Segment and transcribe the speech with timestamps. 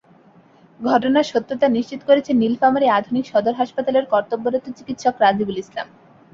[0.79, 5.87] ঘটনার সত্যতা নিশ্চিত করেছেন নীলফামারী আধুনিক সদর হাসপাতালের কর্তব্যরত চিকিৎসক রাজিবুল ইসলাম।